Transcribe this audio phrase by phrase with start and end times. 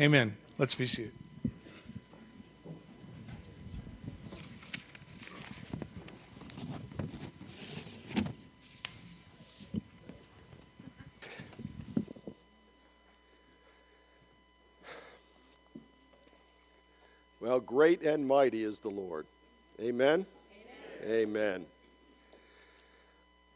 [0.00, 0.34] Amen.
[0.56, 1.12] Let's be seated.
[17.40, 19.26] Well, great and mighty is the Lord.
[19.78, 20.24] Amen?
[21.04, 21.28] Amen.
[21.28, 21.66] Amen.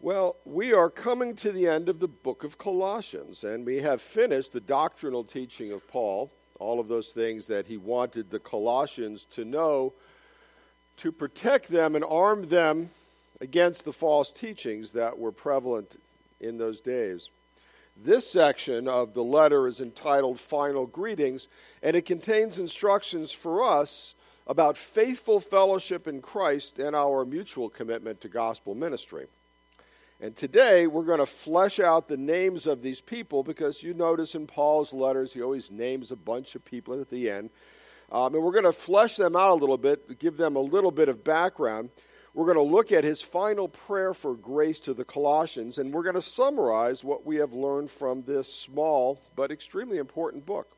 [0.05, 4.03] Well, we are coming to the end of the book of Colossians, and we have
[4.03, 6.31] finished the doctrinal teaching of Paul,
[6.61, 9.95] all of those things that he wanted the Colossians to know
[10.99, 12.91] to protect them and arm them
[13.41, 15.99] against the false teachings that were prevalent
[16.39, 17.31] in those days.
[17.97, 21.49] This section of the letter is entitled Final Greetings,
[21.83, 24.15] and it contains instructions for us
[24.47, 29.29] about faithful fellowship in Christ and our mutual commitment to gospel ministry.
[30.21, 34.35] And today we're going to flesh out the names of these people because you notice
[34.35, 37.51] in Paul's letters he always names a bunch of people at the end.
[38.13, 40.93] Um, and we're going to flesh them out a little bit, give them a little
[40.93, 41.91] bit of background.
[42.33, 46.03] We're going to look at his final prayer for grace to the Colossians, and we're
[46.03, 50.69] going to summarize what we have learned from this small but extremely important book.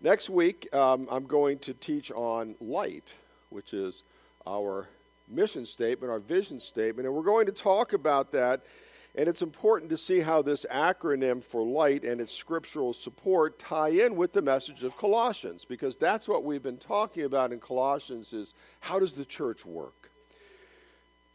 [0.00, 3.14] Next week, um, I'm going to teach on light,
[3.50, 4.02] which is
[4.44, 4.88] our
[5.32, 8.62] mission statement, our vision statement, and we're going to talk about that
[9.14, 13.90] and it's important to see how this acronym for light and its scriptural support tie
[13.90, 18.32] in with the message of Colossians, because that's what we've been talking about in Colossians
[18.32, 20.10] is how does the church work?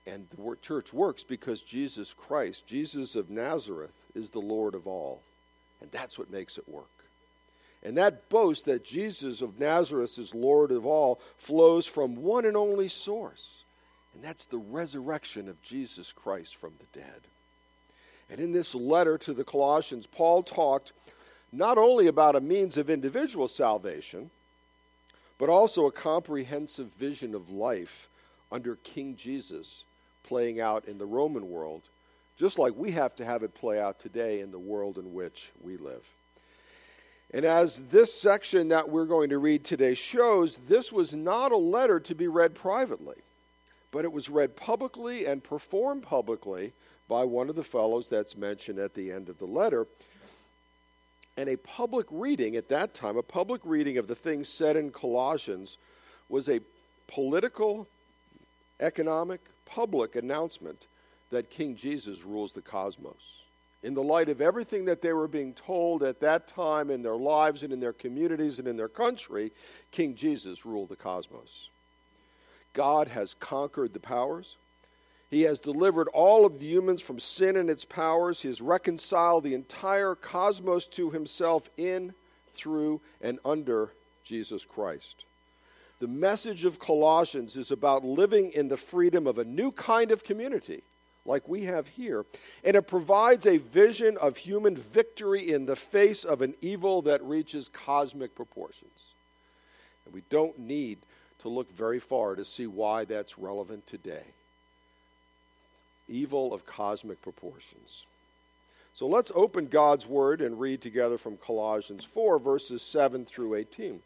[0.07, 5.21] And the church works because Jesus Christ, Jesus of Nazareth, is the Lord of all.
[5.79, 6.85] And that's what makes it work.
[7.83, 12.57] And that boast that Jesus of Nazareth is Lord of all flows from one and
[12.57, 13.65] only source.
[14.17, 17.21] And that's the resurrection of Jesus Christ from the dead.
[18.31, 20.91] And in this letter to the Colossians, Paul talked
[21.51, 24.31] not only about a means of individual salvation,
[25.37, 28.09] but also a comprehensive vision of life
[28.51, 29.83] under King Jesus
[30.23, 31.83] playing out in the Roman world,
[32.37, 35.51] just like we have to have it play out today in the world in which
[35.61, 36.03] we live.
[37.35, 41.57] And as this section that we're going to read today shows, this was not a
[41.57, 43.17] letter to be read privately,
[43.91, 46.73] but it was read publicly and performed publicly
[47.07, 49.87] by one of the fellows that's mentioned at the end of the letter.
[51.37, 54.91] And a public reading at that time, a public reading of the things said in
[54.91, 55.77] Colossians,
[56.29, 56.59] was a
[57.07, 57.87] political,
[58.79, 60.87] economic, public announcement
[61.29, 63.41] that King Jesus rules the cosmos.
[63.83, 67.15] In the light of everything that they were being told at that time in their
[67.15, 69.51] lives and in their communities and in their country,
[69.91, 71.69] King Jesus ruled the cosmos.
[72.77, 74.55] God has conquered the powers.
[75.31, 78.39] He has delivered all of the humans from sin and its powers.
[78.39, 82.13] He has reconciled the entire cosmos to himself in,
[82.53, 83.93] through, and under
[84.23, 85.25] Jesus Christ.
[85.99, 90.23] The message of Colossians is about living in the freedom of a new kind of
[90.23, 90.83] community,
[91.25, 92.27] like we have here,
[92.63, 97.23] and it provides a vision of human victory in the face of an evil that
[97.23, 99.15] reaches cosmic proportions.
[100.05, 100.99] And we don't need
[101.39, 104.23] to look very far to see why that's relevant today
[106.09, 108.05] evil of cosmic proportions.
[108.93, 113.99] So let's open God's Word and read together from Colossians 4, verses 7 through 18.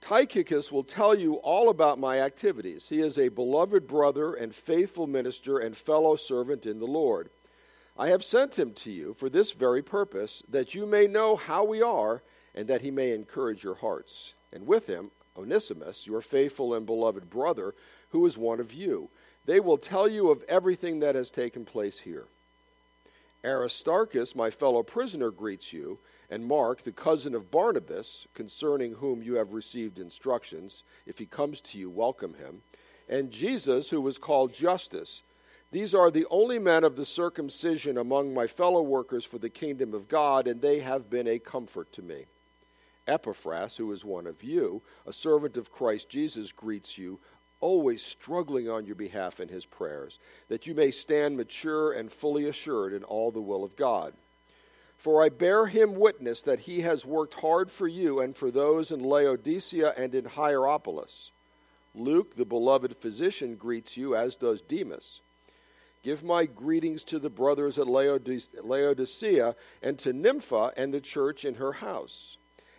[0.00, 2.88] Tychicus will tell you all about my activities.
[2.88, 7.30] He is a beloved brother and faithful minister and fellow servant in the Lord.
[7.96, 11.64] I have sent him to you for this very purpose, that you may know how
[11.64, 12.22] we are,
[12.54, 14.34] and that he may encourage your hearts.
[14.52, 17.74] And with him, Onesimus, your faithful and beloved brother,
[18.10, 19.08] who is one of you
[19.48, 22.26] they will tell you of everything that has taken place here.
[23.42, 25.98] Aristarchus, my fellow prisoner, greets you,
[26.28, 30.84] and Mark, the cousin of Barnabas, concerning whom you have received instructions.
[31.06, 32.60] If he comes to you, welcome him.
[33.08, 35.22] And Jesus, who was called Justus.
[35.72, 39.94] These are the only men of the circumcision among my fellow workers for the kingdom
[39.94, 42.26] of God, and they have been a comfort to me.
[43.08, 47.18] Epaphras, who is one of you, a servant of Christ Jesus, greets you,
[47.60, 50.18] always struggling on your behalf in his prayers,
[50.48, 54.14] that you may stand mature and fully assured in all the will of God.
[54.96, 58.90] For I bear him witness that he has worked hard for you and for those
[58.90, 61.30] in Laodicea and in Hierapolis.
[61.94, 65.20] Luke, the beloved physician, greets you, as does Demas.
[66.02, 71.56] Give my greetings to the brothers at Laodicea and to Nympha and the church in
[71.56, 72.37] her house.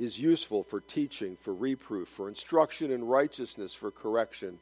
[0.00, 4.58] is useful for teaching, for reproof, for instruction in righteousness, for correction,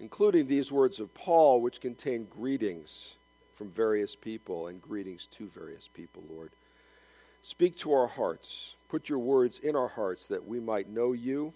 [0.00, 3.14] including these words of Paul, which contain greetings
[3.54, 6.50] from various people and greetings to various people, Lord.
[7.42, 8.74] Speak to our hearts.
[8.88, 11.54] Put your words in our hearts that we might know you,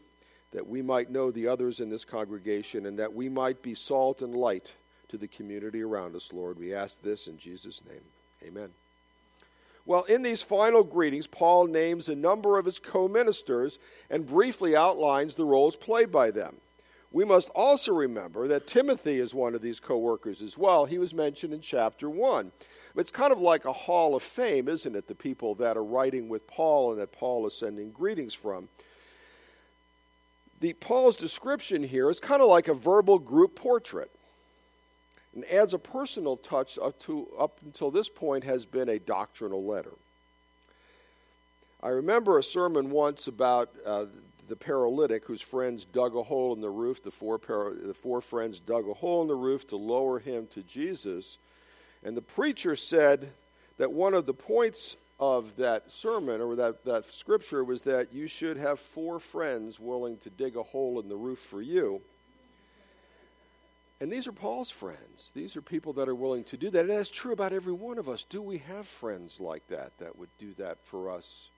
[0.52, 4.22] that we might know the others in this congregation, and that we might be salt
[4.22, 4.74] and light
[5.08, 6.56] to the community around us, Lord.
[6.56, 8.04] We ask this in Jesus' name.
[8.46, 8.83] Amen.
[9.86, 13.78] Well, in these final greetings, Paul names a number of his co ministers
[14.08, 16.56] and briefly outlines the roles played by them.
[17.12, 20.84] We must also remember that Timothy is one of these co workers as well.
[20.86, 22.50] He was mentioned in chapter 1.
[22.96, 25.06] It's kind of like a hall of fame, isn't it?
[25.06, 28.68] The people that are writing with Paul and that Paul is sending greetings from.
[30.60, 34.10] The Paul's description here is kind of like a verbal group portrait
[35.34, 39.64] and adds a personal touch up, to, up until this point has been a doctrinal
[39.64, 39.92] letter.
[41.82, 44.06] I remember a sermon once about uh,
[44.48, 47.02] the paralytic whose friends dug a hole in the roof.
[47.02, 50.46] The four, para- the four friends dug a hole in the roof to lower him
[50.52, 51.36] to Jesus.
[52.02, 53.30] And the preacher said
[53.78, 58.26] that one of the points of that sermon or that, that scripture was that you
[58.26, 62.00] should have four friends willing to dig a hole in the roof for you.
[64.00, 65.32] And these are Paul's friends.
[65.34, 66.80] These are people that are willing to do that.
[66.80, 68.24] And that's true about every one of us.
[68.24, 71.48] Do we have friends like that that would do that for us?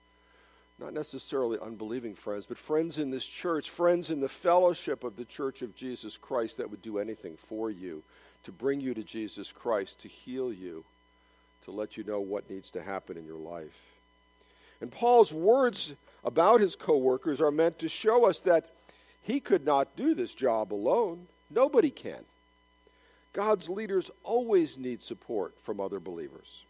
[0.79, 5.25] Not necessarily unbelieving friends, but friends in this church, friends in the fellowship of the
[5.25, 8.03] church of Jesus Christ that would do anything for you,
[8.43, 10.85] to bring you to Jesus Christ, to heal you,
[11.65, 13.97] to let you know what needs to happen in your life.
[14.79, 18.69] And Paul's words about his co workers are meant to show us that
[19.21, 21.27] he could not do this job alone.
[21.49, 22.23] Nobody can.
[23.33, 26.63] God's leaders always need support from other believers.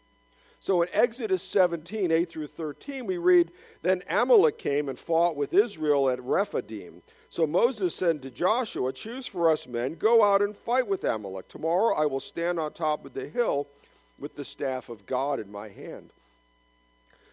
[0.59, 3.51] So in Exodus 17, 8 through 13, we read
[3.83, 7.01] Then Amalek came and fought with Israel at Rephidim.
[7.29, 11.47] So Moses said to Joshua, Choose for us men, go out and fight with Amalek.
[11.47, 13.67] Tomorrow I will stand on top of the hill
[14.19, 16.09] with the staff of God in my hand.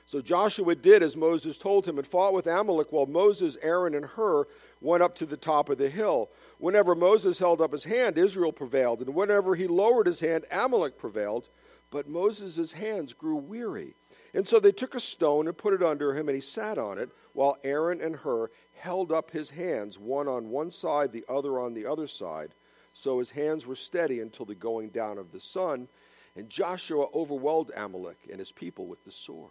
[0.06, 4.05] So Joshua did as Moses told him and fought with Amalek while Moses, Aaron, and
[4.05, 4.44] Hur
[4.82, 6.29] went up to the top of the hill.
[6.59, 10.99] Whenever Moses held up his hand, Israel prevailed, and whenever he lowered his hand, Amalek
[10.99, 11.49] prevailed.
[11.91, 13.95] But Moses' hands grew weary.
[14.33, 16.99] And so they took a stone and put it under him, and he sat on
[16.99, 21.59] it, while Aaron and Hur held up his hands, one on one side, the other
[21.61, 22.55] on the other side.
[22.93, 25.89] So his hands were steady until the going down of the sun.
[26.37, 29.50] And Joshua overwhelmed Amalek and his people with the sword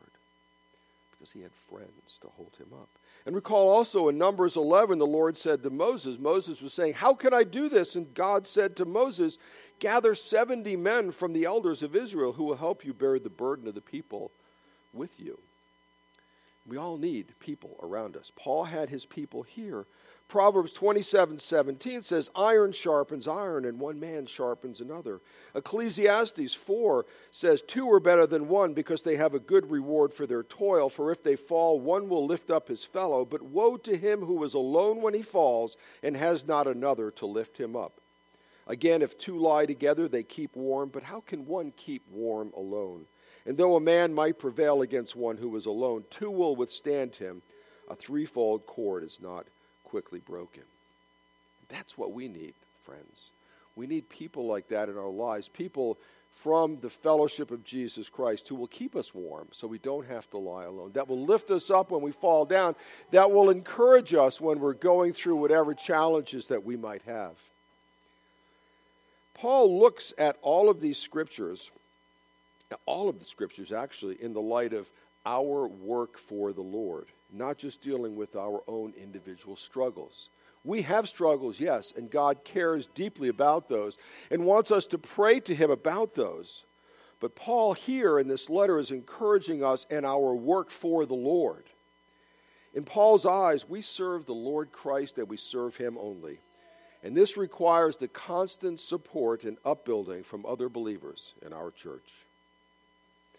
[1.11, 2.89] because he had friends to hold him up.
[3.25, 7.13] And recall also in Numbers 11, the Lord said to Moses, Moses was saying, How
[7.13, 7.95] can I do this?
[7.95, 9.37] And God said to Moses,
[9.79, 13.67] Gather 70 men from the elders of Israel who will help you bear the burden
[13.67, 14.31] of the people
[14.91, 15.39] with you.
[16.65, 18.31] We all need people around us.
[18.35, 19.85] Paul had his people here
[20.27, 25.21] Proverbs 27 17 says, Iron sharpens iron, and one man sharpens another.
[25.53, 30.25] Ecclesiastes 4 says, Two are better than one because they have a good reward for
[30.25, 30.89] their toil.
[30.89, 33.25] For if they fall, one will lift up his fellow.
[33.25, 37.25] But woe to him who is alone when he falls and has not another to
[37.25, 38.01] lift him up.
[38.65, 40.89] Again, if two lie together, they keep warm.
[40.89, 43.05] But how can one keep warm alone?
[43.45, 47.41] And though a man might prevail against one who is alone, two will withstand him.
[47.89, 49.47] A threefold cord is not
[49.93, 50.63] quickly broken.
[51.69, 53.29] That's what we need, friends.
[53.75, 55.99] We need people like that in our lives, people
[56.31, 60.27] from the fellowship of Jesus Christ who will keep us warm so we don't have
[60.31, 62.75] to lie alone, that will lift us up when we fall down,
[63.11, 67.35] that will encourage us when we're going through whatever challenges that we might have.
[69.35, 71.69] Paul looks at all of these scriptures,
[72.87, 74.89] all of the scriptures actually, in the light of
[75.23, 80.29] our work for the Lord not just dealing with our own individual struggles.
[80.63, 83.97] We have struggles, yes, and God cares deeply about those
[84.31, 86.63] and wants us to pray to Him about those.
[87.19, 91.65] But Paul, here in this letter, is encouraging us in our work for the Lord.
[92.73, 96.39] In Paul's eyes, we serve the Lord Christ and we serve Him only.
[97.03, 102.25] And this requires the constant support and upbuilding from other believers in our church.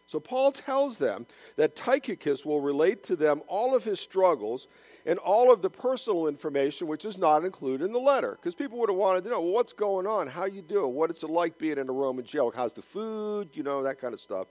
[0.07, 4.69] So Paul tells them that Tychicus will relate to them all of his struggles
[5.07, 8.33] and all of the personal information which is not included in the letter.
[8.33, 10.27] Because people would have wanted to know, well, what's going on?
[10.27, 10.95] How you doing?
[10.95, 12.53] What is it like being in a Roman jail?
[12.55, 13.51] How's the food?
[13.55, 14.49] You know, that kind of stuff.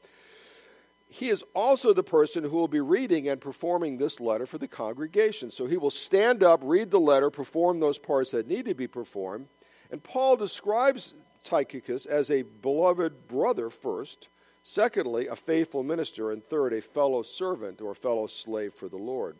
[1.13, 4.67] he is also the person who will be reading and performing this letter for the
[4.67, 5.51] congregation.
[5.51, 8.87] So he will stand up, read the letter, perform those parts that need to be
[8.87, 9.47] performed.
[9.91, 14.29] And Paul describes Tychicus as a beloved brother first,
[14.63, 19.35] secondly, a faithful minister, and third, a fellow servant or fellow slave for the Lord.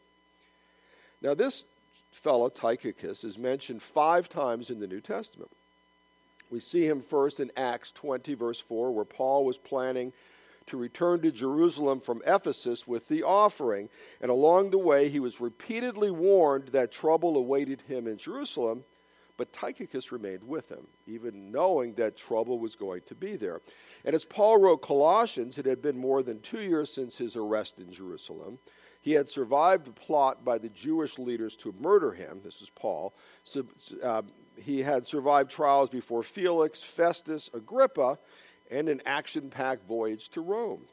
[1.21, 1.65] Now, this
[2.11, 5.49] fellow, Tychicus, is mentioned five times in the New Testament.
[6.51, 10.13] We see him first in Acts 20, verse 4, where Paul was planning
[10.67, 13.89] to return to Jerusalem from Ephesus with the offering.
[14.21, 18.83] And along the way, he was repeatedly warned that trouble awaited him in Jerusalem,
[19.37, 23.61] but Tychicus remained with him, even knowing that trouble was going to be there.
[24.05, 27.79] And as Paul wrote Colossians, it had been more than two years since his arrest
[27.79, 28.59] in Jerusalem.
[29.01, 32.39] He had survived a plot by the Jewish leaders to murder him.
[32.43, 33.13] This is Paul.
[33.43, 33.65] So,
[34.01, 34.21] uh,
[34.55, 38.17] he had survived trials before Felix, Festus, Agrippa,
[38.71, 40.85] and an action packed voyage to Rome.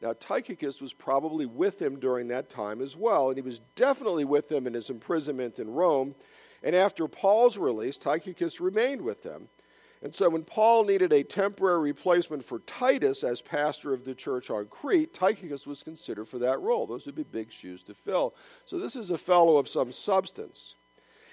[0.00, 4.24] Now, Tychicus was probably with him during that time as well, and he was definitely
[4.24, 6.16] with him in his imprisonment in Rome.
[6.62, 9.48] And after Paul's release, Tychicus remained with them.
[10.02, 14.50] And so, when Paul needed a temporary replacement for Titus as pastor of the church
[14.50, 16.86] on Crete, Tychicus was considered for that role.
[16.86, 18.34] Those would be big shoes to fill.
[18.64, 20.74] So, this is a fellow of some substance.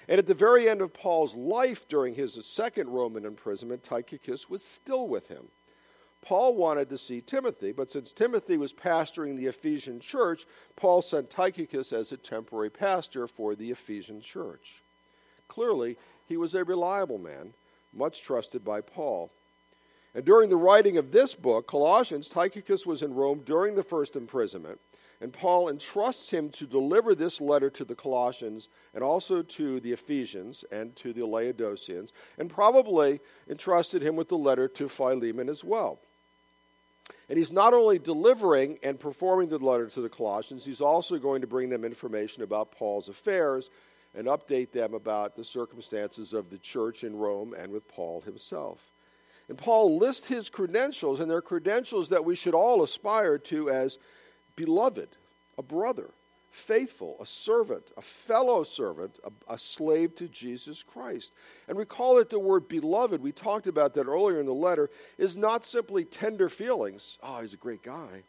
[0.08, 4.64] And at the very end of Paul's life during his second Roman imprisonment, Tychicus was
[4.64, 5.48] still with him.
[6.22, 10.46] Paul wanted to see Timothy, but since Timothy was pastoring the Ephesian church,
[10.76, 14.82] Paul sent Tychicus as a temporary pastor for the Ephesian church.
[15.50, 17.52] Clearly, he was a reliable man,
[17.92, 19.32] much trusted by Paul.
[20.14, 24.14] And during the writing of this book, Colossians, Tychicus was in Rome during the first
[24.14, 24.78] imprisonment,
[25.20, 29.92] and Paul entrusts him to deliver this letter to the Colossians and also to the
[29.92, 35.64] Ephesians and to the Laodiceans, and probably entrusted him with the letter to Philemon as
[35.64, 35.98] well.
[37.28, 41.40] And he's not only delivering and performing the letter to the Colossians, he's also going
[41.40, 43.68] to bring them information about Paul's affairs
[44.14, 48.90] and update them about the circumstances of the church in Rome and with Paul himself.
[49.48, 53.98] And Paul lists his credentials, and they're credentials that we should all aspire to as
[54.54, 55.08] beloved,
[55.58, 56.10] a brother,
[56.50, 61.32] faithful, a servant, a fellow servant, a, a, slave to Jesus Christ.
[61.68, 65.36] And recall that the word beloved, we talked about that earlier in the letter, is
[65.36, 67.18] not simply tender feelings.
[67.22, 68.22] Oh, he's a great guy.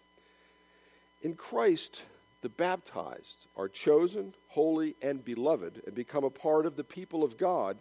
[1.22, 2.04] In Christ,
[2.42, 7.38] the baptized are chosen, holy, and beloved, and become a part of the people of
[7.38, 7.78] God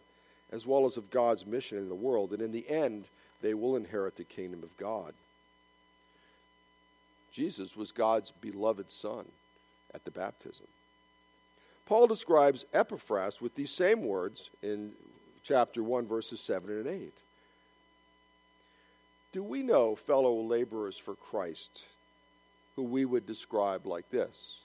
[0.52, 2.32] as well as of God's mission in the world.
[2.32, 3.06] And in the end,
[3.40, 5.14] they will inherit the kingdom of God.
[7.32, 9.24] Jesus was God's beloved Son
[9.94, 10.66] at the baptism.
[11.86, 14.92] Paul describes Epaphras with these same words in
[15.42, 17.12] chapter 1, verses 7 and 8.
[19.32, 21.84] Do we know fellow laborers for Christ
[22.76, 24.58] who we would describe like this?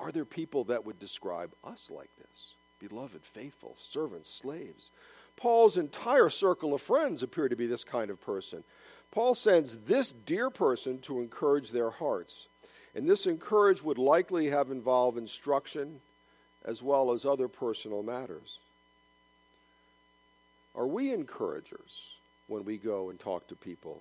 [0.00, 2.54] Are there people that would describe us like this?
[2.80, 4.90] Beloved, faithful, servants, slaves.
[5.36, 8.64] Paul's entire circle of friends appear to be this kind of person.
[9.10, 12.48] Paul sends this dear person to encourage their hearts.
[12.94, 16.00] And this encourage would likely have involved instruction
[16.64, 18.58] as well as other personal matters.
[20.74, 22.14] Are we encouragers
[22.46, 24.00] when we go and talk to people?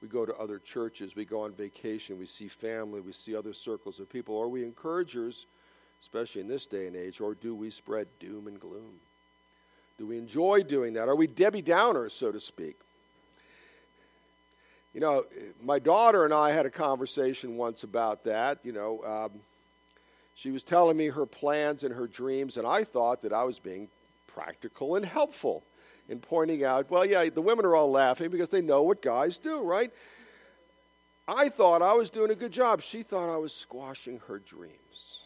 [0.00, 3.52] We go to other churches, we go on vacation, we see family, we see other
[3.52, 4.38] circles of people.
[4.40, 5.46] Are we encouragers,
[6.00, 9.00] especially in this day and age, or do we spread doom and gloom?
[9.98, 11.08] Do we enjoy doing that?
[11.08, 12.78] Are we Debbie Downers, so to speak?
[14.94, 15.24] You know,
[15.60, 18.64] my daughter and I had a conversation once about that.
[18.64, 19.40] You know, um,
[20.34, 23.58] she was telling me her plans and her dreams, and I thought that I was
[23.58, 23.88] being
[24.28, 25.64] practical and helpful
[26.08, 29.38] in pointing out, well, yeah, the women are all laughing because they know what guys
[29.38, 29.92] do, right?
[31.26, 32.80] I thought I was doing a good job.
[32.80, 35.18] She thought I was squashing her dreams.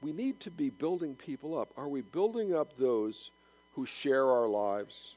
[0.00, 1.70] We need to be building people up.
[1.76, 3.30] Are we building up those
[3.74, 5.14] who share our lives?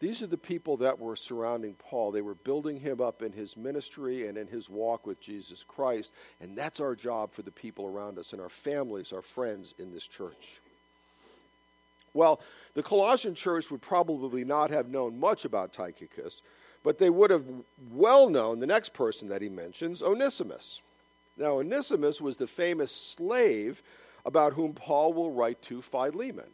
[0.00, 2.10] These are the people that were surrounding Paul.
[2.10, 6.14] They were building him up in his ministry and in his walk with Jesus Christ.
[6.40, 9.92] And that's our job for the people around us and our families, our friends in
[9.92, 10.62] this church.
[12.14, 12.40] Well,
[12.74, 16.42] the Colossian church would probably not have known much about Tychicus,
[16.82, 17.44] but they would have
[17.92, 20.80] well known the next person that he mentions, Onesimus.
[21.36, 23.82] Now, Onesimus was the famous slave
[24.26, 26.50] about whom Paul will write to Philemon.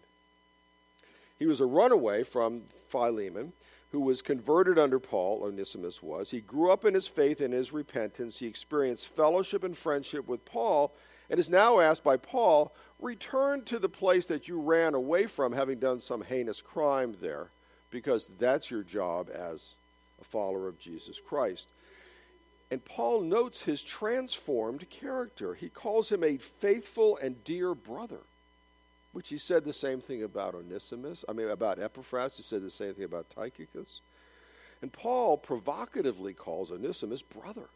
[1.39, 3.53] He was a runaway from Philemon
[3.93, 6.31] who was converted under Paul, Onesimus was.
[6.31, 8.39] He grew up in his faith and his repentance.
[8.39, 10.93] He experienced fellowship and friendship with Paul
[11.31, 15.53] and is now asked by Paul, Return to the place that you ran away from,
[15.53, 17.49] having done some heinous crime there,
[17.91, 19.75] because that's your job as
[20.21, 21.69] a follower of Jesus Christ.
[22.71, 25.55] And Paul notes his transformed character.
[25.55, 28.21] He calls him a faithful and dear brother,
[29.13, 31.25] which he said the same thing about Onesimus.
[31.29, 32.39] I mean, about Epaphras.
[32.39, 34.01] He said the same thing about Tychicus.
[34.83, 37.69] And Paul provocatively calls Onesimus brother.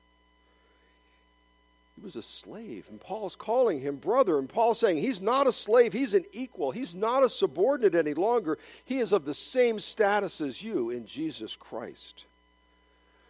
[2.00, 4.38] He was a slave, and Paul's calling him brother.
[4.38, 6.71] And Paul's saying he's not a slave, he's an equal.
[6.71, 8.57] He's not a subordinate any longer.
[8.87, 12.25] He is of the same status as you in Jesus Christ.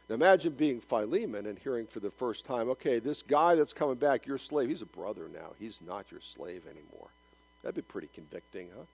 [0.09, 3.97] Now imagine being Philemon and hearing for the first time, okay, this guy that's coming
[3.97, 5.51] back, your slave, he's a brother now.
[5.59, 7.09] He's not your slave anymore.
[7.63, 8.85] That'd be pretty convicting, huh?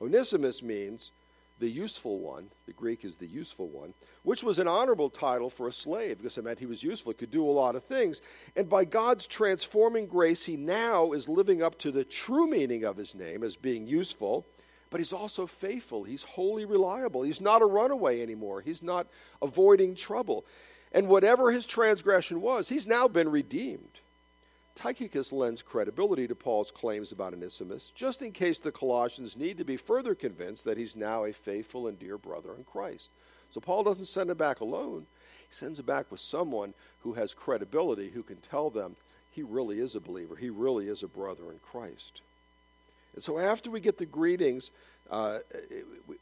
[0.00, 1.10] Onesimus means
[1.58, 2.50] the useful one.
[2.66, 6.36] The Greek is the useful one, which was an honorable title for a slave because
[6.36, 8.20] it meant he was useful, could do a lot of things.
[8.56, 12.96] And by God's transforming grace, he now is living up to the true meaning of
[12.96, 14.46] his name as being useful,
[14.90, 16.04] but he's also faithful.
[16.04, 17.22] He's wholly reliable.
[17.22, 19.06] He's not a runaway anymore, he's not
[19.40, 20.44] avoiding trouble.
[20.92, 24.00] And whatever his transgression was, he's now been redeemed.
[24.76, 29.64] Tychicus lends credibility to Paul's claims about Onesimus, just in case the Colossians need to
[29.64, 33.08] be further convinced that he's now a faithful and dear brother in Christ.
[33.50, 35.06] So Paul doesn't send him back alone.
[35.48, 38.96] He sends him back with someone who has credibility, who can tell them
[39.30, 42.20] he really is a believer, he really is a brother in Christ.
[43.14, 44.70] And so after we get the greetings,
[45.10, 45.38] uh,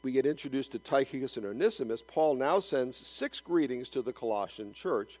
[0.01, 2.01] we get introduced to Tychicus and Onesimus.
[2.01, 5.19] Paul now sends six greetings to the Colossian church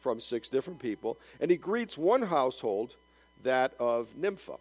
[0.00, 2.94] from six different people, and he greets one household,
[3.42, 4.56] that of Nympha.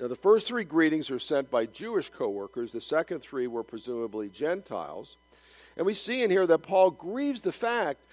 [0.00, 3.62] Now, the first three greetings are sent by Jewish co workers, the second three were
[3.62, 5.16] presumably Gentiles.
[5.76, 8.04] And we see in here that Paul grieves the fact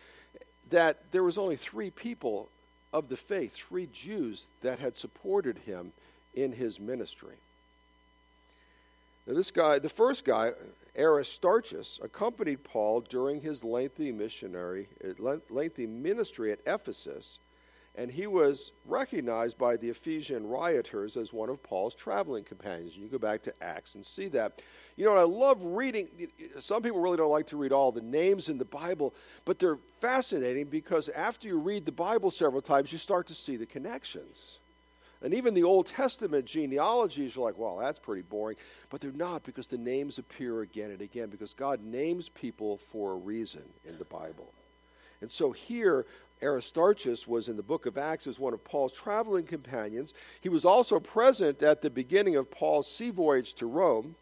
[0.70, 2.50] that there was only three people
[2.94, 5.92] of the faith, three Jews that had supported him
[6.34, 7.36] in his ministry.
[9.26, 10.52] Now, this guy, the first guy,
[10.98, 17.40] Aristarchus accompanied Paul during his lengthy missionary, uh, lengthy ministry at Ephesus,
[17.96, 22.96] and he was recognized by the Ephesian rioters as one of Paul's traveling companions.
[22.96, 24.62] You go back to Acts and see that.
[24.96, 26.08] You know, I love reading.
[26.60, 29.80] Some people really don't like to read all the names in the Bible, but they're
[30.02, 34.60] fascinating because after you read the Bible several times, you start to see the connections.
[35.22, 38.56] And even the Old Testament genealogies are like, well, that's pretty boring.
[38.90, 43.14] But they're not because the names appear again and again because God names people for
[43.14, 44.54] a reason in the Bible.
[45.22, 46.06] And so here,
[46.42, 50.14] Aristarchus was in the book of Acts as one of Paul's traveling companions.
[50.40, 54.16] He was also present at the beginning of Paul's sea voyage to Rome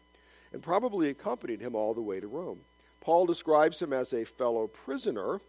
[0.52, 2.60] and probably accompanied him all the way to Rome.
[3.00, 5.40] Paul describes him as a fellow prisoner,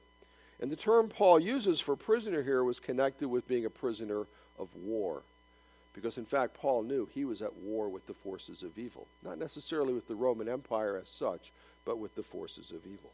[0.60, 4.28] and the term Paul uses for prisoner here was connected with being a prisoner
[4.60, 5.24] of war.
[6.00, 9.06] Because in fact, Paul knew he was at war with the forces of evil.
[9.22, 11.52] Not necessarily with the Roman Empire as such,
[11.84, 13.12] but with the forces of evil.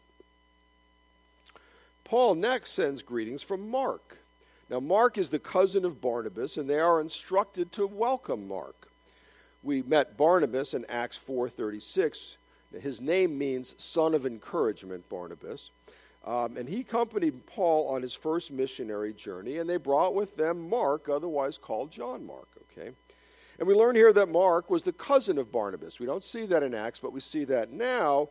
[2.04, 4.20] Paul next sends greetings from Mark.
[4.70, 8.88] Now, Mark is the cousin of Barnabas, and they are instructed to welcome Mark.
[9.64, 12.38] We met Barnabas in Acts 4:36.
[12.80, 15.72] His name means son of encouragement, Barnabas.
[16.24, 20.70] Um, and he accompanied Paul on his first missionary journey, and they brought with them
[20.70, 22.48] Mark, otherwise called John Mark.
[23.60, 26.00] And we learn here that Mark was the cousin of Barnabas.
[26.00, 28.30] We don't see that in Acts, but we see that now,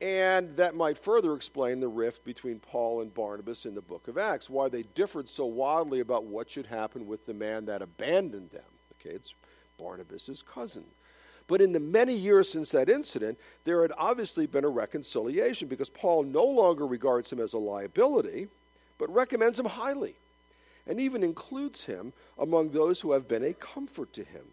[0.00, 4.18] and that might further explain the rift between Paul and Barnabas in the book of
[4.18, 8.50] Acts, why they differed so wildly about what should happen with the man that abandoned
[8.50, 8.62] them.
[9.00, 9.34] Okay, it's
[9.78, 10.84] Barnabas' cousin.
[11.46, 15.90] But in the many years since that incident, there had obviously been a reconciliation because
[15.90, 18.48] Paul no longer regards him as a liability,
[18.98, 20.16] but recommends him highly
[20.86, 24.44] and even includes him among those who have been a comfort to him.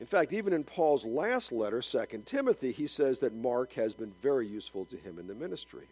[0.00, 4.12] In fact, even in Paul's last letter, 2 Timothy, he says that Mark has been
[4.22, 5.88] very useful to him in the ministry.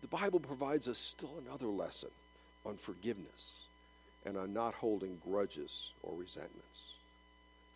[0.00, 2.10] The Bible provides us still another lesson
[2.64, 3.54] on forgiveness
[4.24, 6.82] and on not holding grudges or resentments.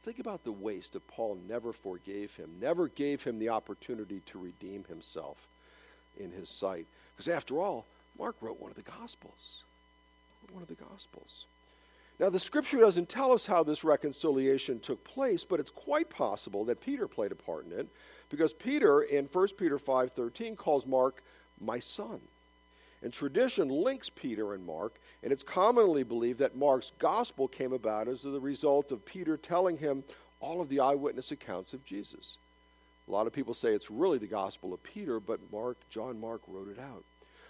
[0.05, 4.39] Think about the waste of Paul never forgave him, never gave him the opportunity to
[4.39, 5.37] redeem himself
[6.19, 6.87] in his sight.
[7.17, 7.87] Because after all,
[8.19, 9.63] Mark wrote one of the Gospels.
[10.51, 11.47] One of the Gospels.
[12.23, 16.65] Now, the scripture doesn't tell us how this reconciliation took place, but it's quite possible
[16.67, 17.89] that Peter played a part in it
[18.29, 21.25] because Peter in 1 Peter 5:13 calls Mark
[21.61, 22.21] my son.
[23.03, 28.07] And tradition links Peter and Mark, and it's commonly believed that Mark's gospel came about
[28.07, 30.05] as the result of Peter telling him
[30.39, 32.39] all of the eyewitness accounts of Jesus.
[33.09, 36.43] A lot of people say it's really the gospel of Peter, but Mark, John Mark
[36.47, 37.03] wrote it out.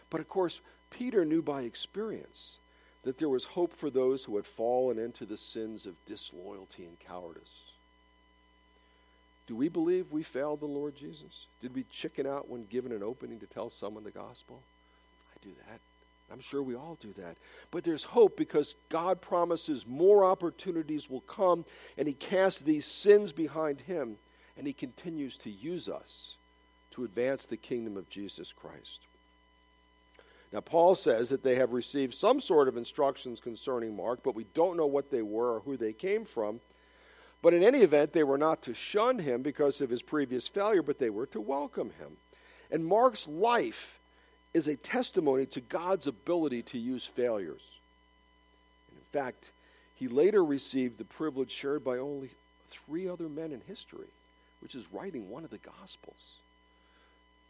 [0.08, 2.58] But of course, Peter knew by experience
[3.02, 6.98] that there was hope for those who had fallen into the sins of disloyalty and
[7.00, 7.54] cowardice.
[9.46, 11.46] Do we believe we failed the Lord Jesus?
[11.60, 14.62] Did we chicken out when given an opening to tell someone the gospel?
[15.34, 15.80] I do that.
[16.32, 17.36] I'm sure we all do that.
[17.70, 21.64] But there's hope because God promises more opportunities will come,
[21.98, 24.16] and He casts these sins behind Him,
[24.56, 26.36] and He continues to use us
[26.92, 29.00] to advance the kingdom of Jesus Christ.
[30.52, 34.44] Now, Paul says that they have received some sort of instructions concerning Mark, but we
[34.54, 36.60] don't know what they were or who they came from.
[37.40, 40.82] But in any event, they were not to shun him because of his previous failure,
[40.82, 42.18] but they were to welcome him.
[42.70, 43.98] And Mark's life
[44.54, 47.78] is a testimony to God's ability to use failures.
[48.90, 49.50] And in fact,
[49.94, 52.30] he later received the privilege shared by only
[52.68, 54.08] three other men in history,
[54.60, 56.36] which is writing one of the Gospels.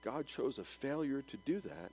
[0.05, 1.91] God chose a failure to do that,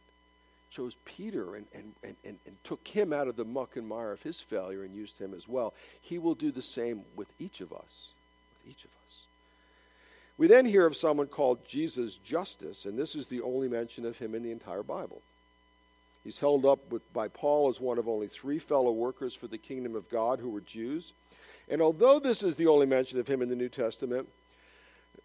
[0.69, 4.21] chose Peter and, and, and, and, took him out of the muck and mire of
[4.21, 5.73] his failure and used him as well.
[6.01, 8.11] He will do the same with each of us.
[8.63, 9.21] With each of us.
[10.37, 14.17] We then hear of someone called Jesus Justus, and this is the only mention of
[14.17, 15.21] him in the entire Bible.
[16.23, 19.57] He's held up with, by Paul as one of only three fellow workers for the
[19.57, 21.13] kingdom of God who were Jews.
[21.69, 24.27] And although this is the only mention of him in the New Testament,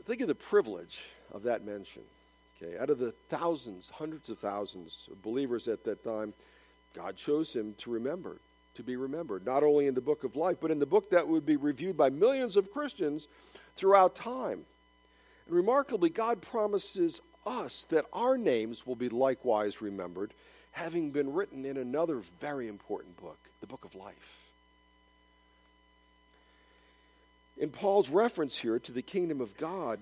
[0.05, 2.03] think of the privilege of that mention.
[2.62, 6.33] Okay, out of the thousands, hundreds of thousands of believers at that time,
[6.95, 8.37] God chose him to remember,
[8.77, 11.27] to be remembered, not only in the book of life, but in the book that
[11.27, 13.27] would be reviewed by millions of Christians
[13.77, 14.64] throughout time.
[15.47, 20.33] And remarkably, God promises us that our names will be likewise remembered,
[20.73, 24.38] having been written in another very important book, the book of life.
[27.59, 30.01] In Paul's reference here to the kingdom of God,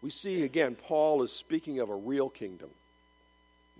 [0.00, 2.70] we see again, Paul is speaking of a real kingdom.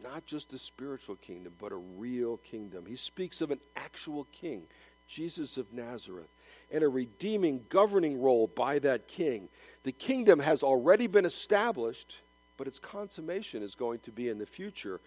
[0.03, 2.87] Not just a spiritual kingdom, but a real kingdom.
[2.87, 4.63] He speaks of an actual king,
[5.09, 6.29] Jesus of Nazareth
[6.71, 9.49] and a redeeming governing role by that king.
[9.85, 12.19] The kingdom has already been established,
[12.57, 15.01] but its consummation is going to be in the future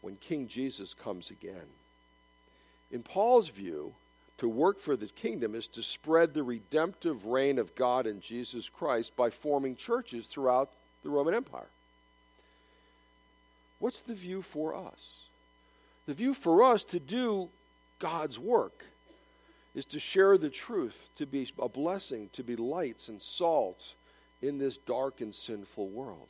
[0.00, 1.66] when King Jesus comes again.
[2.90, 3.94] In Paul's view,
[4.38, 8.68] to work for the kingdom is to spread the redemptive reign of God in Jesus
[8.68, 10.70] Christ by forming churches throughout
[11.02, 11.68] the Roman Empire.
[13.78, 15.28] What's the view for us?
[16.06, 17.48] The view for us to do
[17.98, 18.84] God's work
[19.74, 23.94] is to share the truth, to be a blessing, to be lights and salts
[24.42, 26.28] in this dark and sinful world.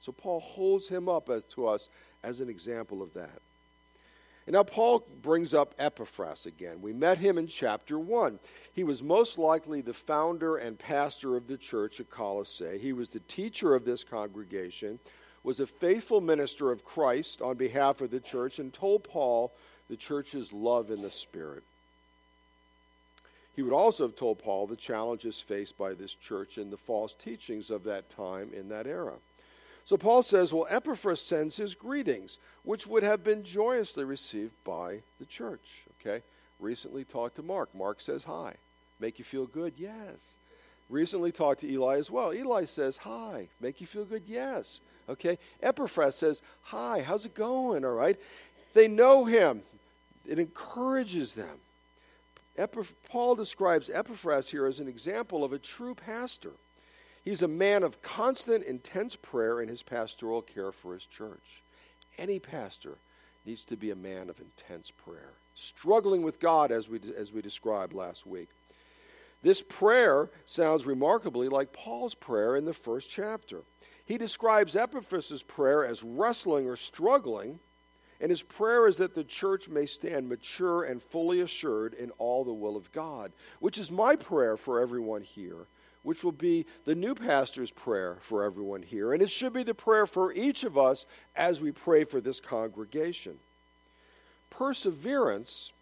[0.00, 1.88] So Paul holds him up as, to us
[2.22, 3.40] as an example of that.
[4.46, 6.82] And now Paul brings up Epaphras again.
[6.82, 8.40] We met him in chapter 1.
[8.72, 12.78] He was most likely the founder and pastor of the church at Colossae.
[12.78, 14.98] He was the teacher of this congregation,
[15.44, 19.52] was a faithful minister of Christ on behalf of the church, and told Paul
[19.88, 21.62] the church's love in the Spirit.
[23.54, 27.14] He would also have told Paul the challenges faced by this church and the false
[27.14, 29.14] teachings of that time in that era.
[29.84, 35.02] So Paul says, Well, Epaphras sends his greetings, which would have been joyously received by
[35.18, 35.82] the church.
[36.00, 36.22] Okay?
[36.60, 37.74] Recently talked to Mark.
[37.74, 38.54] Mark says hi.
[39.00, 39.74] Make you feel good?
[39.76, 40.36] Yes.
[40.88, 42.32] Recently talked to Eli as well.
[42.32, 43.48] Eli says hi.
[43.60, 44.22] Make you feel good?
[44.26, 44.80] Yes.
[45.08, 45.38] Okay?
[45.62, 47.84] Epaphras says, Hi, how's it going?
[47.84, 48.18] All right?
[48.74, 49.62] They know him.
[50.26, 51.58] It encourages them.
[53.08, 56.52] Paul describes Epaphras here as an example of a true pastor.
[57.22, 61.62] He's a man of constant, intense prayer in his pastoral care for his church.
[62.18, 62.98] Any pastor
[63.44, 67.42] needs to be a man of intense prayer, struggling with God as we, as we
[67.42, 68.48] described last week.
[69.42, 73.62] This prayer sounds remarkably like Paul's prayer in the first chapter.
[74.04, 77.58] He describes Epaphras' prayer as wrestling or struggling
[78.22, 82.44] and his prayer is that the church may stand mature and fully assured in all
[82.44, 85.66] the will of God, which is my prayer for everyone here,
[86.02, 89.12] which will be the new pastor's prayer for everyone here.
[89.12, 92.40] And it should be the prayer for each of us as we pray for this
[92.40, 93.38] congregation.
[94.50, 95.72] Perseverance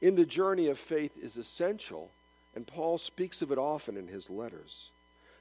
[0.00, 2.10] in the journey of faith is essential,
[2.54, 4.90] and Paul speaks of it often in his letters.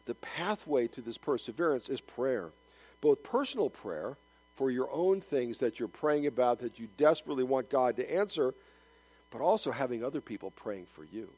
[0.05, 2.49] The pathway to this perseverance is prayer,
[3.01, 4.17] both personal prayer
[4.55, 8.53] for your own things that you're praying about that you desperately want God to answer,
[9.31, 11.29] but also having other people praying for you.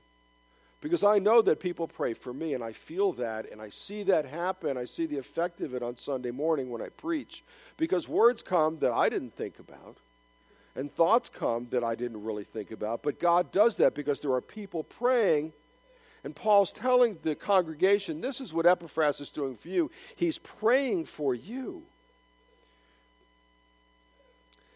[0.86, 4.04] Because I know that people pray for me, and I feel that, and I see
[4.04, 4.78] that happen.
[4.78, 7.44] I see the effect of it on Sunday morning when I preach.
[7.76, 9.98] Because words come that I didn't think about,
[10.76, 13.02] and thoughts come that I didn't really think about.
[13.02, 15.54] But God does that because there are people praying.
[16.24, 19.90] And Paul's telling the congregation, this is what Epaphras is doing for you.
[20.16, 21.82] He's praying for you.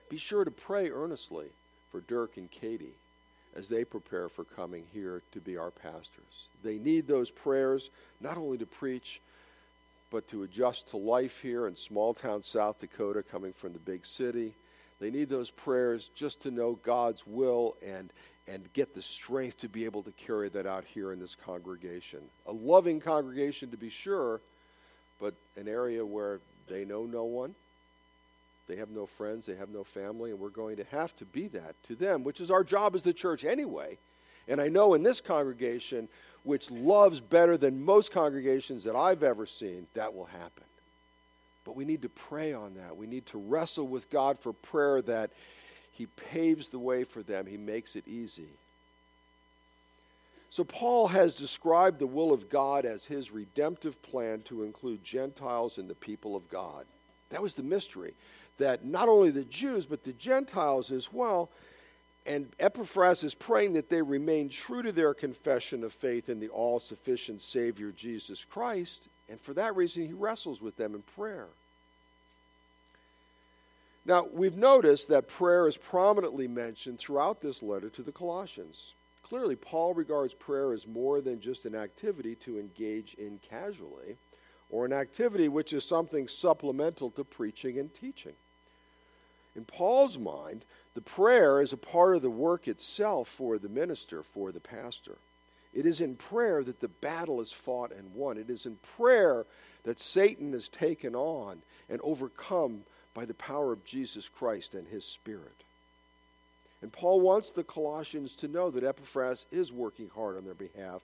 [0.10, 1.50] Be sure to pray earnestly
[1.92, 2.96] for Dirk and Katie
[3.60, 6.48] as they prepare for coming here to be our pastors.
[6.64, 7.90] They need those prayers
[8.22, 9.22] not only to preach,
[10.10, 14.06] but to adjust to life here in small town South Dakota, coming from the big
[14.06, 14.56] city.
[15.00, 18.12] They need those prayers just to know God's will and,
[18.48, 22.22] and get the strength to be able to carry that out here in this congregation.
[22.48, 24.42] A loving congregation, to be sure,
[25.20, 27.56] but an area where they know no one.
[28.70, 31.48] They have no friends, they have no family, and we're going to have to be
[31.48, 33.98] that to them, which is our job as the church anyway.
[34.48, 36.08] And I know in this congregation,
[36.44, 40.64] which loves better than most congregations that I've ever seen, that will happen.
[41.66, 42.96] But we need to pray on that.
[42.96, 45.32] We need to wrestle with God for prayer that
[45.92, 48.50] He paves the way for them, He makes it easy.
[50.52, 55.78] So, Paul has described the will of God as his redemptive plan to include Gentiles
[55.78, 56.86] in the people of God.
[57.30, 58.14] That was the mystery.
[58.60, 61.50] That not only the Jews, but the Gentiles as well.
[62.26, 66.50] And Epaphras is praying that they remain true to their confession of faith in the
[66.50, 69.08] all sufficient Savior Jesus Christ.
[69.30, 71.48] And for that reason, he wrestles with them in prayer.
[74.06, 78.94] Now, we've noticed that prayer is prominently mentioned throughout this letter to the Colossians.
[79.24, 84.18] Clearly, Paul regards prayer as more than just an activity to engage in casually,
[84.72, 88.34] or an activity which is something supplemental to preaching and teaching.
[89.56, 94.24] In Paul's mind, the prayer is a part of the work itself for the minister,
[94.24, 95.18] for the pastor.
[95.74, 98.38] It is in prayer that the battle is fought and won.
[98.38, 99.46] It is in prayer
[99.84, 102.82] that Satan is taken on and overcome
[103.14, 105.64] by the power of Jesus Christ and his Spirit.
[106.82, 111.02] And Paul wants the Colossians to know that Epaphras is working hard on their behalf,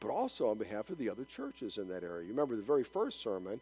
[0.00, 2.22] but also on behalf of the other churches in that area.
[2.22, 3.60] You remember the very first sermon,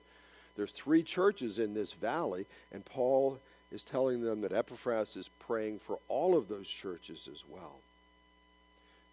[0.56, 3.40] there's three churches in this valley, and Paul
[3.72, 7.80] is telling them that Epaphras is praying for all of those churches as well.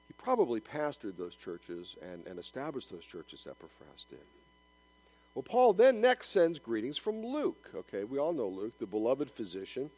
[0.08, 4.20] He probably pastored those churches and, and established those churches Epaphras did.
[5.34, 7.72] Well, Paul then next sends greetings from Luke.
[7.74, 9.90] Okay, we all know Luke, the beloved physician.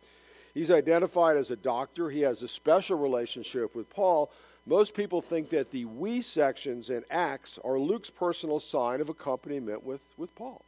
[0.53, 2.09] He's identified as a doctor.
[2.09, 4.31] He has a special relationship with Paul.
[4.65, 9.83] Most people think that the we sections in Acts are Luke's personal sign of accompaniment
[9.83, 10.63] with, with Paul.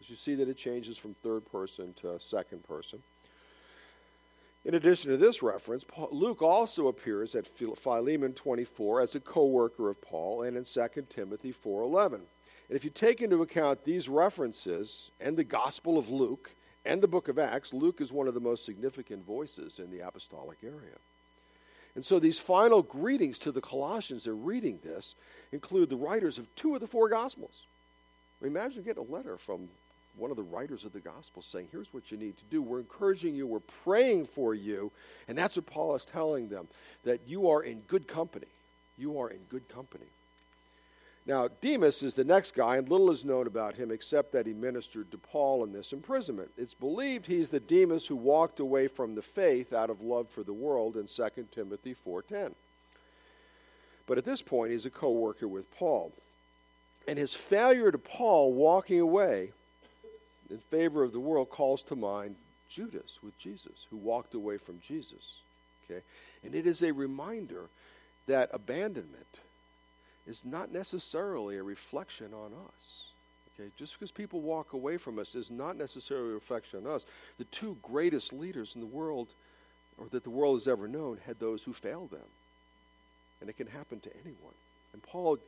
[0.00, 3.02] As you see that it changes from third person to second person.
[4.64, 10.00] In addition to this reference, Luke also appears at Philemon 24 as a co-worker of
[10.00, 12.14] Paul and in 2 Timothy 4:11.
[12.68, 17.08] And if you take into account these references and the Gospel of Luke and the
[17.08, 20.98] book of Acts, Luke is one of the most significant voices in the apostolic area.
[21.94, 25.14] And so these final greetings to the Colossians, they're reading this,
[25.50, 27.66] include the writers of two of the four Gospels.
[28.40, 29.68] Imagine getting a letter from
[30.16, 32.62] one of the writers of the Gospel saying, Here's what you need to do.
[32.62, 34.90] We're encouraging you, we're praying for you.
[35.28, 36.68] And that's what Paul is telling them
[37.04, 38.46] that you are in good company.
[38.98, 40.06] You are in good company.
[41.24, 44.52] Now, Demas is the next guy, and little is known about him except that he
[44.52, 46.50] ministered to Paul in this imprisonment.
[46.58, 50.42] It's believed he's the Demas who walked away from the faith out of love for
[50.42, 52.54] the world in 2 Timothy 4:10.
[54.06, 56.12] But at this point, he's a co-worker with Paul.
[57.06, 59.52] And his failure to Paul walking away
[60.50, 62.36] in favor of the world calls to mind
[62.68, 65.40] Judas with Jesus, who walked away from Jesus.
[65.84, 66.00] Okay?
[66.44, 67.68] And it is a reminder
[68.26, 69.40] that abandonment
[70.26, 73.04] is not necessarily a reflection on us.
[73.54, 77.04] Okay, just because people walk away from us is not necessarily a reflection on us.
[77.38, 79.28] The two greatest leaders in the world,
[79.98, 82.20] or that the world has ever known, had those who failed them.
[83.40, 84.54] And it can happen to anyone.
[84.92, 85.38] And Paul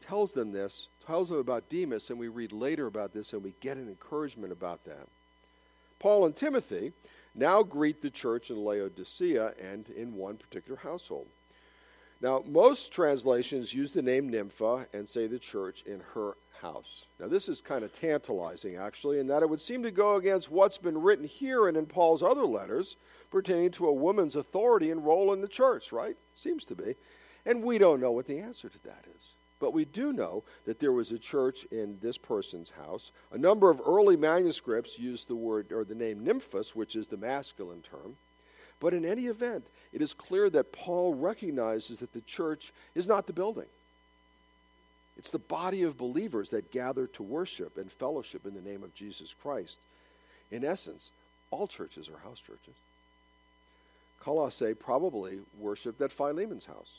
[0.00, 3.54] tells them this, tells them about Demas, and we read later about this, and we
[3.60, 5.06] get an encouragement about that.
[5.98, 6.92] Paul and Timothy
[7.34, 11.28] now greet the church in Laodicea and in one particular household.
[12.20, 17.06] Now, most translations use the name Nympha and say the church in her house.
[17.18, 20.50] Now, this is kind of tantalizing, actually, in that it would seem to go against
[20.50, 22.96] what's been written here and in Paul's other letters
[23.30, 26.16] pertaining to a woman's authority and role in the church, right?
[26.34, 26.94] Seems to be.
[27.46, 29.19] And we don't know what the answer to that is.
[29.60, 33.12] But we do know that there was a church in this person's house.
[33.30, 37.18] A number of early manuscripts use the word or the name nymphos, which is the
[37.18, 38.16] masculine term.
[38.80, 43.26] But in any event, it is clear that Paul recognizes that the church is not
[43.26, 43.66] the building.
[45.18, 48.94] It's the body of believers that gather to worship and fellowship in the name of
[48.94, 49.78] Jesus Christ.
[50.50, 51.10] In essence,
[51.50, 52.74] all churches are house churches.
[54.20, 56.92] Colossae probably worshiped at Philemon's house.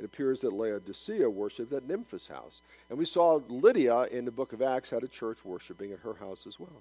[0.00, 2.62] It appears that Laodicea worshiped at Nymphas' house.
[2.88, 6.14] And we saw Lydia in the book of Acts had a church worshiping at her
[6.14, 6.80] house as well.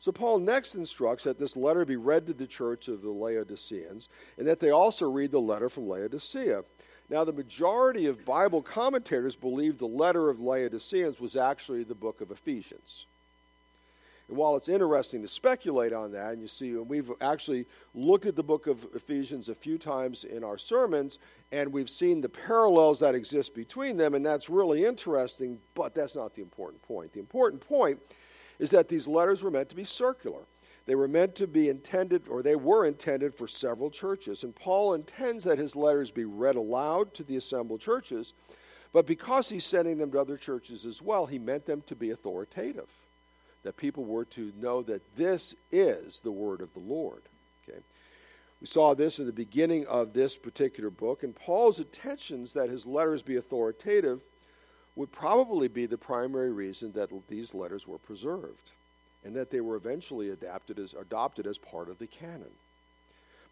[0.00, 4.08] So Paul next instructs that this letter be read to the church of the Laodiceans
[4.38, 6.64] and that they also read the letter from Laodicea.
[7.10, 12.22] Now, the majority of Bible commentators believe the letter of Laodiceans was actually the book
[12.22, 13.04] of Ephesians.
[14.32, 18.34] And while it's interesting to speculate on that, and you see, we've actually looked at
[18.34, 21.18] the book of Ephesians a few times in our sermons,
[21.52, 26.16] and we've seen the parallels that exist between them, and that's really interesting, but that's
[26.16, 27.12] not the important point.
[27.12, 28.00] The important point
[28.58, 30.40] is that these letters were meant to be circular.
[30.86, 34.44] They were meant to be intended, or they were intended for several churches.
[34.44, 38.32] And Paul intends that his letters be read aloud to the assembled churches,
[38.94, 42.08] but because he's sending them to other churches as well, he meant them to be
[42.08, 42.88] authoritative.
[43.62, 47.22] That people were to know that this is the word of the Lord.
[47.68, 47.78] Okay?
[48.60, 52.86] We saw this in the beginning of this particular book, and Paul's intentions that his
[52.86, 54.20] letters be authoritative
[54.94, 58.72] would probably be the primary reason that these letters were preserved
[59.24, 62.50] and that they were eventually adapted as, adopted as part of the canon.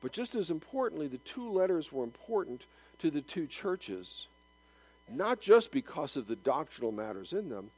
[0.02, 2.66] But just as importantly, the two letters were important
[2.98, 4.26] to the two churches,
[5.10, 7.70] not just because of the doctrinal matters in them,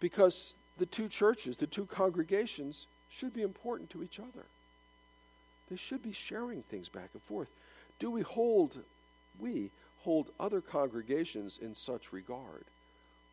[0.00, 4.44] because the two churches, the two congregations, should be important to each other.
[5.70, 7.48] They should be sharing things back and forth.
[7.98, 8.78] Do we hold,
[9.38, 9.70] we
[10.02, 12.64] hold other congregations in such regard?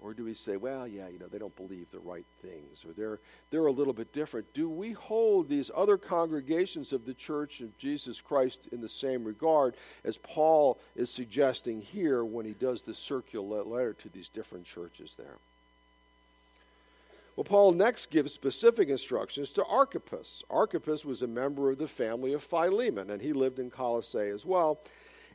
[0.03, 2.91] Or do we say, well, yeah, you know, they don't believe the right things, or
[2.93, 3.19] they're,
[3.51, 4.51] they're a little bit different?
[4.53, 9.23] Do we hold these other congregations of the Church of Jesus Christ in the same
[9.23, 14.65] regard as Paul is suggesting here when he does the circular letter to these different
[14.65, 15.37] churches there?
[17.41, 20.43] Well, Paul next gives specific instructions to Archippus.
[20.51, 24.45] Archippus was a member of the family of Philemon, and he lived in Colossae as
[24.45, 24.77] well.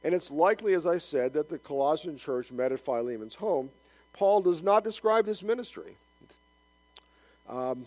[0.05, 3.71] And it's likely, as I said, that the Colossian church met at Philemon's home
[4.13, 5.97] Paul does not describe this ministry,
[7.49, 7.87] um,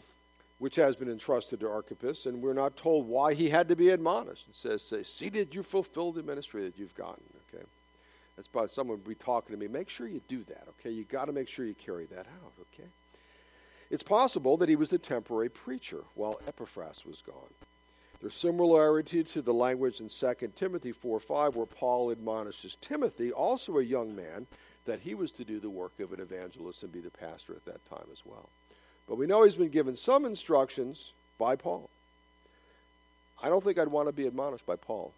[0.57, 3.87] which has been entrusted to Archippus, and we're not told why he had to be
[3.87, 4.47] admonished.
[4.49, 7.23] It says, say, See, did you fulfill the ministry that you've gotten?
[7.53, 7.63] Okay.
[8.35, 9.69] That's probably someone would be talking to me.
[9.69, 10.91] Make sure you do that, okay?
[10.91, 12.89] you got to make sure you carry that out, okay?
[13.89, 17.53] It's possible that he was the temporary preacher while Epaphras was gone.
[18.21, 23.77] There's similarity to the language in 2 Timothy 4 5, where Paul admonishes Timothy, also
[23.77, 24.45] a young man,
[24.85, 27.65] that he was to do the work of an evangelist and be the pastor at
[27.65, 28.49] that time as well.
[29.07, 31.89] But we know he's been given some instructions by Paul.
[33.41, 35.13] I don't think I'd want to be admonished by Paul,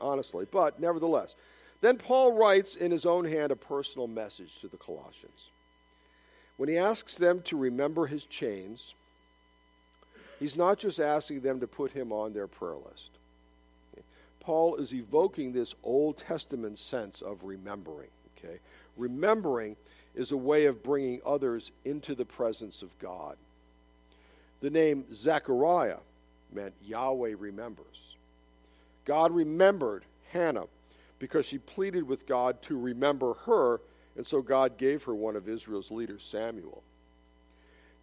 [0.00, 1.34] honestly, but nevertheless.
[1.80, 5.48] Then Paul writes in his own hand a personal message to the Colossians.
[6.60, 8.92] When he asks them to remember his chains,
[10.38, 13.08] he's not just asking them to put him on their prayer list.
[14.40, 18.10] Paul is evoking this Old Testament sense of remembering.
[18.36, 18.58] Okay?
[18.98, 19.74] Remembering
[20.14, 23.38] is a way of bringing others into the presence of God.
[24.60, 26.00] The name Zechariah
[26.52, 28.16] meant Yahweh remembers.
[29.06, 30.66] God remembered Hannah
[31.18, 33.80] because she pleaded with God to remember her,
[34.16, 36.82] and so God gave her one of Israel's leaders, Samuel.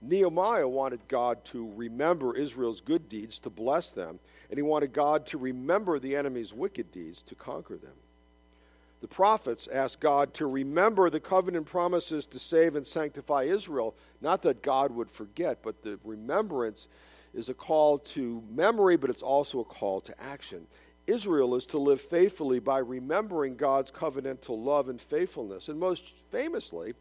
[0.02, 5.26] Nehemiah wanted God to remember Israel's good deeds to bless them, and he wanted God
[5.28, 7.96] to remember the enemy's wicked deeds to conquer them.
[9.02, 13.96] The prophets asked God to remember the covenant promises to save and sanctify Israel.
[14.22, 16.88] Not that God would forget, but the remembrance
[17.34, 20.66] is a call to memory, but it's also a call to action.
[21.08, 25.70] Israel is to live faithfully by remembering God's covenantal love and faithfulness.
[25.70, 26.94] And most famously,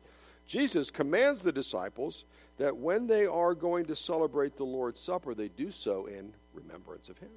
[0.47, 2.25] Jesus commands the disciples
[2.59, 7.09] that when they are going to celebrate the Lord's Supper, they do so in remembrance
[7.09, 7.31] of Him.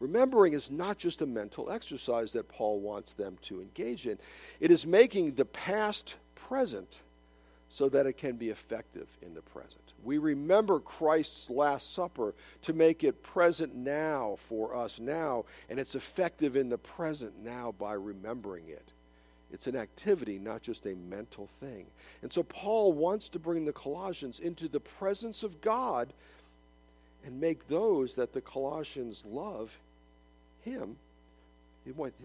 [0.00, 4.18] Remembering is not just a mental exercise that Paul wants them to engage in,
[4.60, 7.00] it is making the past present
[7.74, 9.82] so that it can be effective in the present.
[10.04, 12.32] We remember Christ's Last Supper
[12.62, 17.74] to make it present now for us now, and it's effective in the present now
[17.76, 18.92] by remembering it.
[19.52, 21.86] It's an activity, not just a mental thing.
[22.22, 26.12] And so Paul wants to bring the Colossians into the presence of God
[27.26, 29.76] and make those that the Colossians love
[30.60, 30.94] him.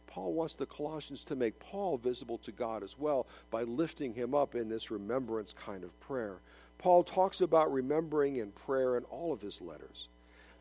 [0.07, 4.33] Paul wants the Colossians to make Paul visible to God as well by lifting him
[4.33, 6.37] up in this remembrance kind of prayer.
[6.77, 10.07] Paul talks about remembering in prayer in all of his letters.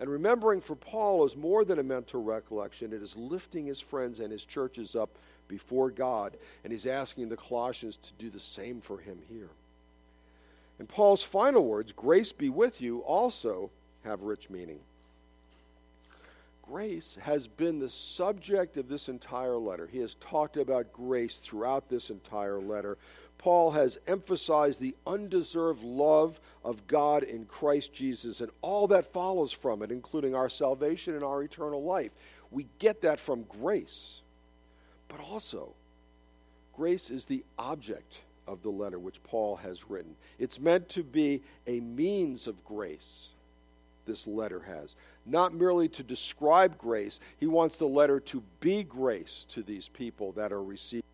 [0.00, 4.20] And remembering for Paul is more than a mental recollection, it is lifting his friends
[4.20, 5.10] and his churches up
[5.48, 6.36] before God.
[6.62, 9.48] And he's asking the Colossians to do the same for him here.
[10.78, 13.70] And Paul's final words, grace be with you, also
[14.04, 14.78] have rich meaning
[16.70, 19.88] grace has been the subject of this entire letter.
[19.90, 22.98] He has talked about grace throughout this entire letter.
[23.38, 29.52] Paul has emphasized the undeserved love of God in Christ Jesus and all that follows
[29.52, 32.10] from it, including our salvation and our eternal life.
[32.50, 34.20] We get that from grace.
[35.08, 35.70] But also,
[36.76, 40.16] grace is the object of the letter which Paul has written.
[40.38, 43.28] It's meant to be a means of grace,
[44.08, 44.96] this letter has.
[45.24, 50.32] Not merely to describe grace, he wants the letter to be grace to these people
[50.32, 51.04] that are receiving.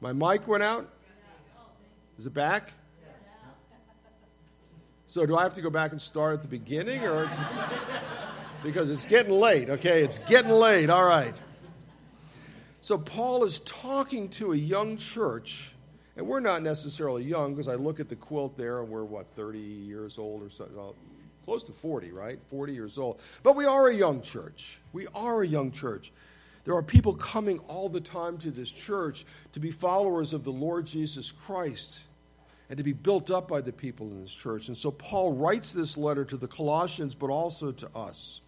[0.00, 0.88] My mic went out?
[2.18, 2.72] Is it back?
[5.06, 7.36] So do I have to go back and start at the beginning or it's
[8.62, 10.02] because it's getting late, okay?
[10.02, 10.88] It's getting late.
[10.88, 11.34] All right.
[12.80, 15.74] So Paul is talking to a young church,
[16.16, 19.26] and we're not necessarily young because I look at the quilt there and we're what
[19.34, 20.76] 30 years old or something.
[20.76, 20.96] Uh, well,
[21.44, 22.38] close to 40, right?
[22.48, 23.20] 40 years old.
[23.42, 24.80] But we are a young church.
[24.92, 26.12] We are a young church.
[26.64, 30.52] There are people coming all the time to this church to be followers of the
[30.52, 32.04] Lord Jesus Christ
[32.68, 34.68] and to be built up by the people in this church.
[34.68, 38.42] And so Paul writes this letter to the Colossians, but also to us,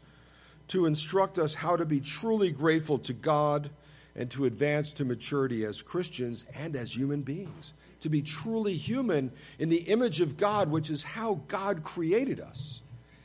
[0.69, 3.71] to instruct us how to be truly grateful to God
[4.15, 7.73] and to advance to maturity as Christians and as human beings.
[8.03, 12.81] To be truly human in the image of God, which is how God created us.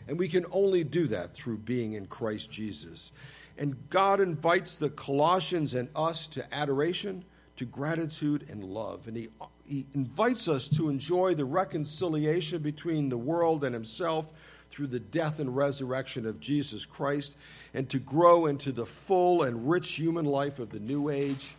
[0.07, 3.11] And we can only do that through being in Christ Jesus.
[3.57, 9.07] And God invites the Colossians and us to adoration, to gratitude, and love.
[9.07, 9.29] And he,
[9.67, 14.31] he invites us to enjoy the reconciliation between the world and Himself
[14.69, 17.37] through the death and resurrection of Jesus Christ,
[17.73, 21.55] and to grow into the full and rich human life of the new age,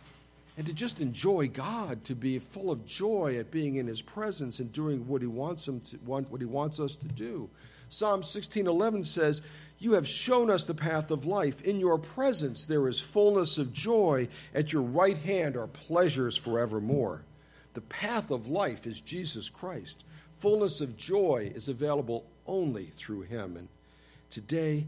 [0.57, 4.59] and to just enjoy God, to be full of joy at being in His presence
[4.59, 7.49] and doing what He wants, him to, what he wants us to do.
[7.89, 9.41] Psalm 16:11 says,
[9.79, 11.61] "You have shown us the path of life.
[11.61, 14.29] In your presence there is fullness of joy.
[14.53, 17.23] At your right hand are pleasures forevermore."
[17.73, 20.03] The path of life is Jesus Christ.
[20.37, 23.57] Fullness of joy is available only through him.
[23.57, 23.67] And
[24.29, 24.87] today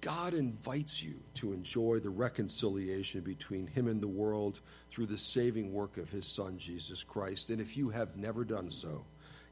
[0.00, 5.72] God invites you to enjoy the reconciliation between him and the world through the saving
[5.72, 7.50] work of his son Jesus Christ.
[7.50, 9.04] And if you have never done so,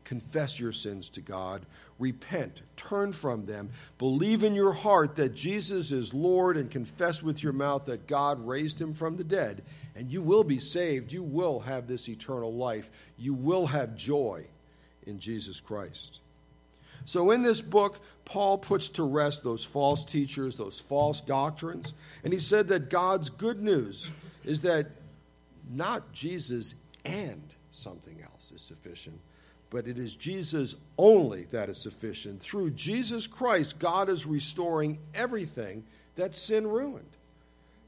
[0.09, 1.67] confess your sins to God,
[1.99, 7.43] repent, turn from them, believe in your heart that Jesus is Lord, and confess with
[7.43, 9.63] your mouth that God raised him from the dead,
[9.95, 11.13] and you will be saved.
[11.13, 12.91] You will have this eternal life.
[13.19, 14.47] You will have joy
[15.07, 16.21] in Jesus Christ.
[17.05, 21.93] So, in this book, Paul puts to rest those false teachers, those false doctrines,
[22.25, 24.11] and he said that God's good news
[24.45, 24.87] is that
[25.71, 29.21] not Jesus and something else is sufficient,
[29.71, 32.41] but it is Jesus only that is sufficient.
[32.41, 35.85] Through Jesus Christ, God is restoring everything
[36.17, 37.05] that sin ruined.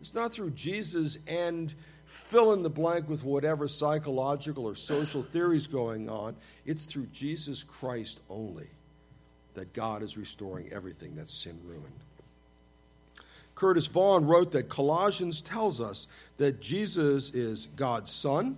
[0.00, 1.74] It's not through Jesus and
[2.06, 6.36] fill in the blank with whatever psychological or social theories going on.
[6.66, 8.68] It's through Jesus Christ only
[9.54, 11.84] that God is restoring everything that sin ruined.
[13.54, 16.06] Curtis Vaughan wrote that Colossians tells us
[16.38, 18.56] that Jesus is God's Son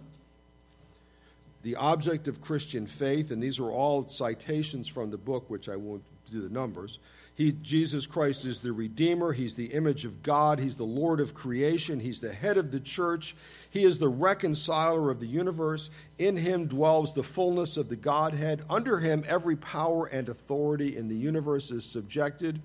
[1.63, 5.77] the object of Christian faith, and these are all citations from the book, which I
[5.77, 6.99] won't do the numbers.
[7.35, 9.33] He, Jesus Christ is the Redeemer.
[9.33, 10.59] He's the image of God.
[10.59, 12.01] He's the Lord of creation.
[12.01, 13.35] He's the head of the church.
[13.71, 15.89] He is the reconciler of the universe.
[16.19, 18.63] In him dwells the fullness of the Godhead.
[18.69, 22.61] Under him, every power and authority in the universe is subjected.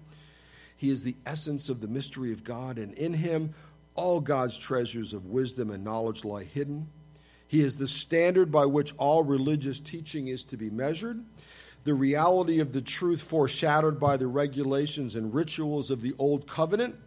[0.76, 3.56] He is the essence of the mystery of God, and in him,
[3.96, 6.88] all God's treasures of wisdom and knowledge lie hidden.
[7.48, 11.24] He is the standard by which all religious teaching is to be measured
[11.88, 16.98] the reality of the truth foreshadowed by the regulations and rituals of the Old Covenant.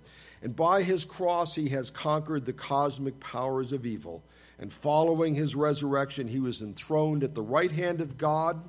[0.41, 4.25] And by his cross, he has conquered the cosmic powers of evil.
[4.59, 8.63] And following his resurrection, he was enthroned at the right hand of God.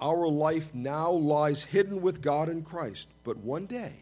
[0.00, 3.08] Our life now lies hidden with God in Christ.
[3.24, 3.94] But one day,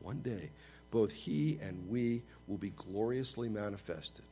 [0.00, 0.48] one day,
[0.90, 4.24] both he and we will be gloriously manifested.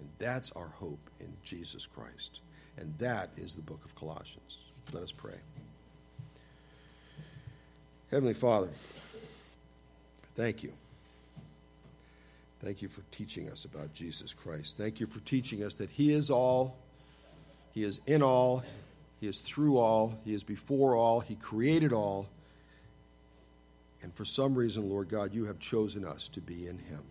[0.00, 2.40] And that's our hope in Jesus Christ.
[2.78, 4.64] And that is the book of Colossians.
[4.92, 5.38] Let us pray.
[8.10, 8.70] Heavenly Father,
[10.34, 10.72] thank you.
[12.62, 14.76] Thank you for teaching us about Jesus Christ.
[14.76, 16.76] Thank you for teaching us that He is all,
[17.72, 18.64] He is in all,
[19.20, 22.28] He is through all, He is before all, He created all.
[24.02, 27.02] And for some reason, Lord God, you have chosen us to be in Him.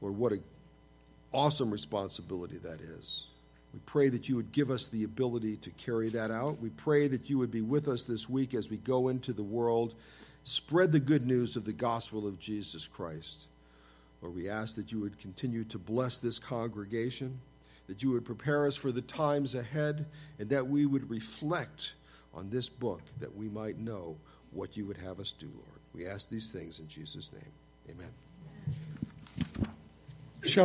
[0.00, 0.42] Lord, what an
[1.32, 3.26] awesome responsibility that is.
[3.72, 6.60] We pray that you would give us the ability to carry that out.
[6.60, 9.42] We pray that you would be with us this week as we go into the
[9.42, 9.94] world,
[10.42, 13.46] spread the good news of the gospel of Jesus Christ.
[14.22, 17.40] Lord, we ask that you would continue to bless this congregation,
[17.86, 20.06] that you would prepare us for the times ahead,
[20.38, 21.92] and that we would reflect
[22.34, 24.16] on this book that we might know
[24.50, 25.80] what you would have us do, Lord.
[25.94, 27.52] We ask these things in Jesus' name.
[27.90, 28.27] Amen.